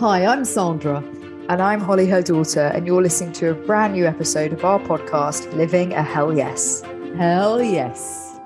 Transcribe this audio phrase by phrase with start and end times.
[0.00, 0.98] Hi, I'm Sandra.
[1.48, 4.78] And I'm Holly, her daughter, and you're listening to a brand new episode of our
[4.78, 6.82] podcast, Living a Hell Yes.
[7.16, 8.38] Hell yes.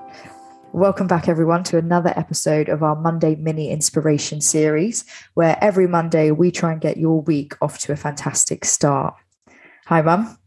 [0.71, 5.05] Welcome back, everyone, to another episode of our Monday mini inspiration series,
[5.35, 9.13] where every Monday we try and get your week off to a fantastic start.
[9.85, 10.37] Hi, Mum.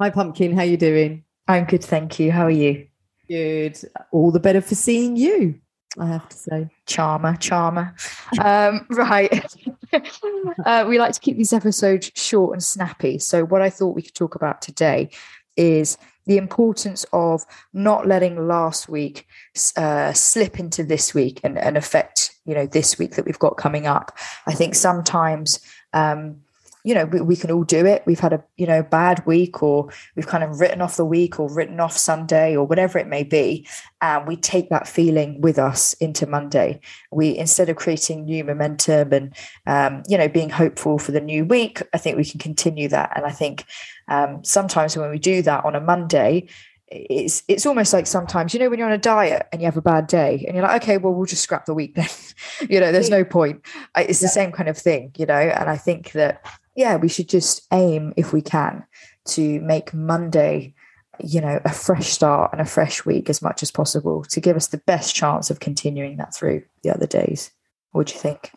[0.00, 0.56] Hi, Pumpkin.
[0.56, 1.24] How you doing?
[1.48, 2.30] I'm good, thank you.
[2.30, 2.86] How are you?
[3.28, 3.78] Good.
[4.12, 5.60] All the better for seeing you,
[5.98, 6.68] I have to say.
[6.86, 7.94] Charmer, charmer.
[8.40, 9.44] um, right.
[10.64, 13.18] uh, we like to keep these episodes short and snappy.
[13.18, 15.10] So, what I thought we could talk about today
[15.56, 19.26] is the importance of not letting last week
[19.76, 23.56] uh, slip into this week and, and affect you know this week that we've got
[23.56, 24.16] coming up.
[24.46, 25.60] I think sometimes
[25.92, 26.42] um,
[26.86, 28.04] you know we, we, can all do it.
[28.06, 31.40] We've had a you know bad week or we've kind of written off the week
[31.40, 33.66] or written off sunday or whatever it may be
[34.00, 36.80] and we take that feeling with us into monday.
[37.10, 41.44] We instead of creating new momentum and um, you know being hopeful for the new
[41.44, 43.12] week i think we can continue that.
[43.16, 43.64] And i think
[44.06, 46.46] um, sometimes when we do that on a monday
[46.88, 49.76] it's it's almost like sometimes you know when you're on a diet and you have
[49.76, 52.08] a bad day and you're like okay well we'll just scrap the week then.
[52.70, 53.60] You know there's no point.
[53.96, 55.34] It's the same kind of thing you know?
[55.34, 56.42] And i think that
[56.76, 58.84] yeah, we should just aim, if we can,
[59.28, 60.74] to make Monday,
[61.18, 64.56] you know, a fresh start and a fresh week as much as possible to give
[64.56, 67.50] us the best chance of continuing that through the other days.
[67.92, 68.52] What do you think?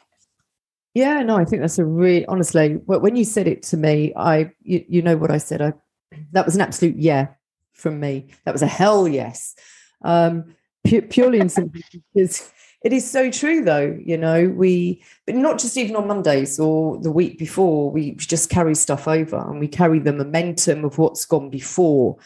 [0.93, 2.73] Yeah, no, I think that's a really honestly.
[2.85, 5.61] When you said it to me, I you, you know what I said.
[5.61, 5.73] I
[6.31, 7.27] that was an absolute yeah
[7.73, 8.27] from me.
[8.43, 9.55] That was a hell yes.
[10.03, 10.55] Um,
[11.09, 12.51] purely and simply because
[12.83, 13.97] it is so true, though.
[14.03, 18.49] You know, we, but not just even on Mondays or the week before, we just
[18.49, 22.17] carry stuff over and we carry the momentum of what's gone before.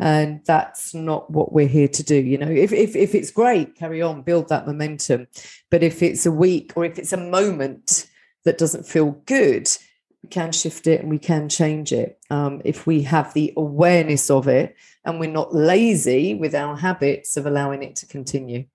[0.00, 2.16] And that's not what we're here to do.
[2.16, 5.28] You know, if, if, if it's great, carry on, build that momentum.
[5.70, 8.08] But if it's a week or if it's a moment
[8.44, 9.68] that doesn't feel good,
[10.22, 14.30] we can shift it and we can change it um, if we have the awareness
[14.30, 18.66] of it and we're not lazy with our habits of allowing it to continue.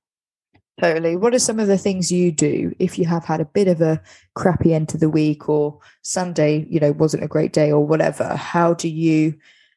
[0.81, 1.15] Totally.
[1.15, 3.79] What are some of the things you do if you have had a bit of
[3.79, 4.01] a
[4.33, 8.35] crappy end to the week or Sunday, you know, wasn't a great day or whatever?
[8.35, 9.35] How do you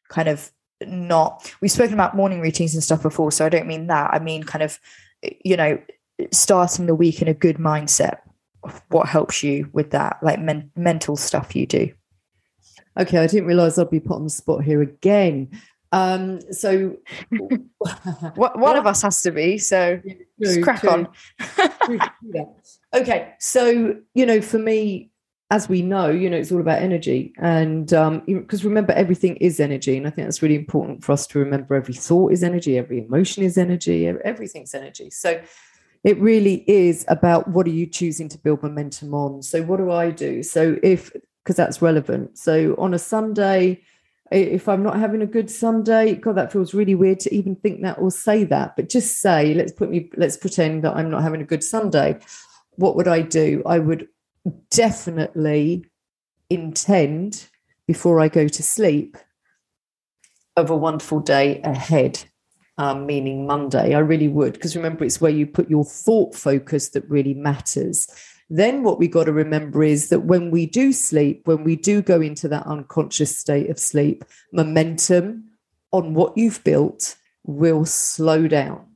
[0.09, 0.50] kind of
[0.81, 1.54] not?
[1.60, 4.12] We've spoken about morning routines and stuff before, so I don't mean that.
[4.12, 4.80] I mean, kind of,
[5.44, 5.80] you know,
[6.32, 8.19] starting the week in a good mindset.
[8.88, 11.92] What helps you with that, like men- mental stuff you do?
[12.98, 15.48] Okay, I didn't realize I'd be put on the spot here again.
[15.93, 16.97] Um, so
[18.34, 19.59] one of us has to be.
[19.59, 20.00] So
[20.43, 20.91] true, crack true.
[20.91, 21.09] on.
[22.94, 25.10] okay, so you know, for me,
[25.50, 29.60] as we know, you know, it's all about energy, and because um, remember, everything is
[29.60, 31.75] energy, and I think that's really important for us to remember.
[31.75, 35.10] Every thought is energy, every emotion is energy, everything's energy.
[35.10, 35.41] So
[36.04, 39.43] it really is about what are you choosing to build momentum on.
[39.43, 40.43] So what do I do?
[40.43, 41.12] So if
[41.43, 42.37] because that's relevant.
[42.37, 43.82] So on a Sunday
[44.31, 47.83] if I'm not having a good Sunday, God, that feels really weird to even think
[47.83, 48.77] that or say that.
[48.77, 52.19] But just say, let's put me, let's pretend that I'm not having a good Sunday.
[52.77, 53.62] What would I do?
[53.66, 54.09] I would
[54.71, 55.84] definitely
[56.50, 57.49] intend
[57.87, 59.16] before I go to sleep
[60.56, 62.25] of a wonderful day ahead,
[62.77, 63.95] um, meaning Monday.
[63.95, 68.09] I really would, because remember, it's where you put your thought focus that really matters.
[68.50, 72.00] Then, what we got to remember is that when we do sleep, when we do
[72.00, 75.50] go into that unconscious state of sleep, momentum
[75.92, 78.86] on what you've built will slow down.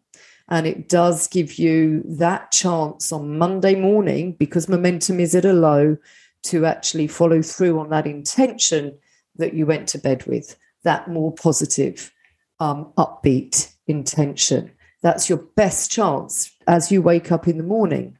[0.48, 5.52] And it does give you that chance on Monday morning, because momentum is at a
[5.52, 5.98] low,
[6.44, 8.98] to actually follow through on that intention
[9.36, 12.12] that you went to bed with, that more positive,
[12.58, 14.70] um, upbeat intention.
[15.02, 18.18] That's your best chance as you wake up in the morning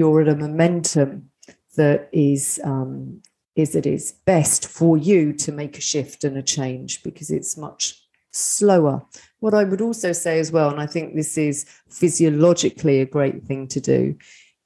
[0.00, 1.30] you're at a momentum
[1.76, 3.20] that is um,
[3.54, 7.58] is it is best for you to make a shift and a change because it's
[7.58, 9.02] much slower.
[9.40, 13.44] What I would also say as well, and I think this is physiologically a great
[13.44, 14.16] thing to do,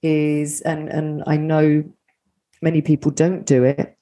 [0.02, 1.82] is and and I know
[2.62, 3.98] many people don't do it.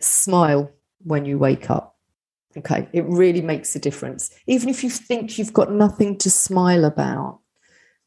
[0.00, 0.72] Smile
[1.04, 1.94] when you wake up.
[2.56, 4.30] Okay, it really makes a difference.
[4.48, 7.38] Even if you think you've got nothing to smile about,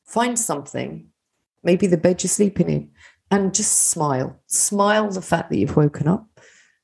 [0.04, 1.11] find something
[1.64, 2.92] maybe the bed you're sleeping in,
[3.30, 4.40] and just smile.
[4.48, 6.28] Smile the fact that you've woken up.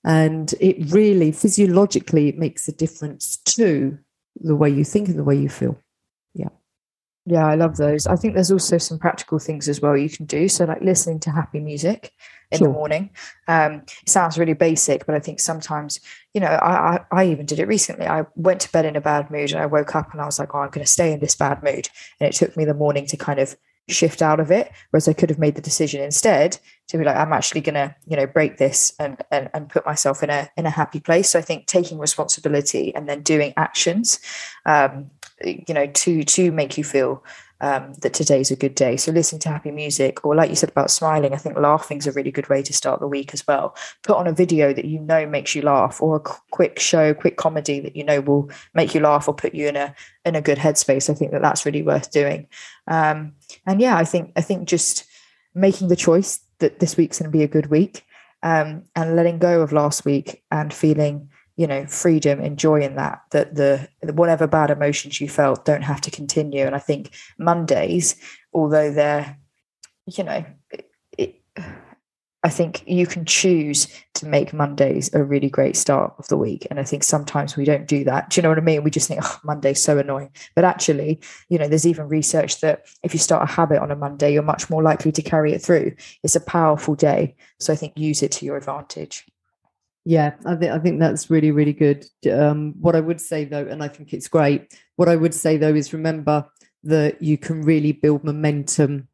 [0.03, 3.97] And it really, physiologically, it makes a difference to
[4.39, 5.77] the way you think and the way you feel.
[6.33, 6.49] Yeah.
[7.25, 8.07] Yeah, I love those.
[8.07, 10.47] I think there's also some practical things as well you can do.
[10.47, 12.13] So, like listening to happy music
[12.51, 12.67] in sure.
[12.67, 13.09] the morning.
[13.47, 15.99] Um, it sounds really basic, but I think sometimes,
[16.33, 18.07] you know, I, I, I, even did it recently.
[18.07, 20.39] I went to bed in a bad mood and I woke up and I was
[20.39, 21.89] like, oh, I'm going to stay in this bad mood.
[22.19, 23.57] And it took me the morning to kind of
[23.89, 24.71] shift out of it.
[24.89, 28.15] Whereas I could have made the decision instead to be like, I'm actually gonna, you
[28.15, 31.29] know, break this and and, and put myself in a in a happy place.
[31.29, 34.19] So I think taking responsibility and then doing actions,
[34.65, 35.09] um,
[35.43, 37.23] you know, to to make you feel
[37.61, 38.97] um, that today's a good day.
[38.97, 42.07] So listening to happy music, or like you said about smiling, I think laughing is
[42.07, 43.75] a really good way to start the week as well.
[44.03, 47.37] Put on a video that you know makes you laugh, or a quick show, quick
[47.37, 49.95] comedy that you know will make you laugh or put you in a
[50.25, 51.09] in a good headspace.
[51.09, 52.47] I think that that's really worth doing.
[52.87, 53.33] Um,
[53.65, 55.05] and yeah, I think I think just
[55.55, 58.03] making the choice that this week's going to be a good week,
[58.43, 62.95] um, and letting go of last week and feeling you know freedom and joy in
[62.95, 66.65] that that the whatever bad emotions you felt don't have to continue.
[66.65, 68.15] And i think mondays
[68.53, 69.37] although they're
[70.05, 70.45] you know
[71.17, 71.41] it,
[72.43, 76.67] i think you can choose to make mondays a really great start of the week.
[76.69, 78.29] And i think sometimes we don't do that.
[78.29, 78.83] Do you know what i mean?
[78.83, 80.29] We just think oh monday's so annoying.
[80.55, 81.19] But actually
[81.49, 84.43] you know there's even research that if you start a habit on a monday you're
[84.43, 85.95] much more likely to carry it through.
[86.23, 87.35] It's a powerful day.
[87.59, 89.25] So i think use it to your advantage
[90.07, 92.05] yeah, I think I think that's really really good.
[92.31, 94.73] Um, what I would say though, and I think it's great.
[94.95, 96.45] What I would say though is remember
[96.83, 99.09] that you can really build momentum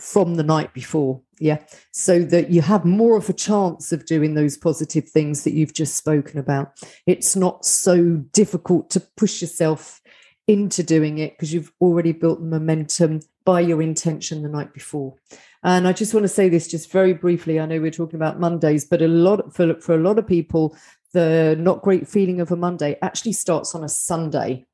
[0.00, 1.58] from the night before, yeah,
[1.92, 5.74] so that you have more of a chance of doing those positive things that you've
[5.74, 6.72] just spoken about.
[7.06, 10.00] It's not so difficult to push yourself
[10.48, 15.14] into doing it because you've already built the momentum by your intention the night before.
[15.62, 17.60] And I just want to say this just very briefly.
[17.60, 20.76] I know we're talking about Mondays, but a lot for, for a lot of people,
[21.12, 24.66] the not great feeling of a Monday actually starts on a Sunday.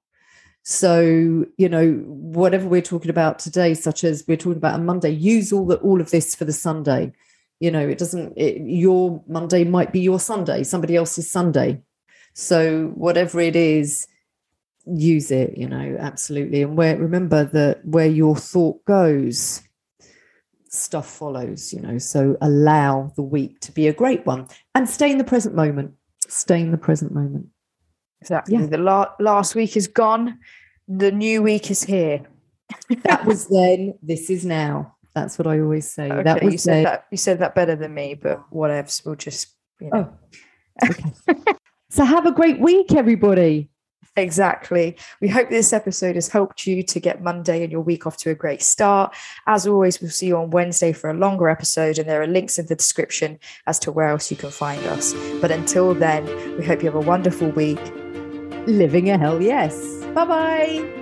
[0.62, 5.10] So, you know, whatever we're talking about today, such as we're talking about a Monday,
[5.10, 7.12] use all the all of this for the Sunday.
[7.60, 11.80] You know, it doesn't it, your Monday might be your Sunday, somebody else's Sunday.
[12.34, 14.06] So whatever it is,
[14.86, 16.62] use it, you know, absolutely.
[16.62, 19.62] And where remember that where your thought goes,
[20.70, 21.98] stuff follows, you know.
[21.98, 25.92] So allow the week to be a great one and stay in the present moment.
[26.28, 27.46] Stay in the present moment.
[28.20, 28.56] Exactly.
[28.56, 28.66] Yeah.
[28.66, 30.38] The la- last week is gone.
[30.86, 32.22] The new week is here.
[33.02, 33.94] that was then.
[34.02, 34.96] This is now.
[35.14, 36.10] That's what I always say.
[36.10, 36.84] Okay, that was you said then.
[36.84, 37.06] that.
[37.10, 38.88] You said that better than me, but whatever.
[39.04, 39.48] We'll just.
[39.80, 40.12] You know.
[40.82, 40.88] Oh.
[40.88, 41.54] Okay.
[41.90, 43.70] so have a great week, everybody.
[44.16, 44.96] Exactly.
[45.20, 48.30] We hope this episode has helped you to get Monday and your week off to
[48.30, 49.14] a great start.
[49.46, 52.58] As always, we'll see you on Wednesday for a longer episode, and there are links
[52.58, 55.14] in the description as to where else you can find us.
[55.40, 56.24] But until then,
[56.56, 57.80] we hope you have a wonderful week.
[58.66, 60.04] Living a hell yes.
[60.14, 60.97] Bye bye.